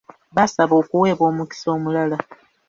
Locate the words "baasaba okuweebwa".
0.35-1.25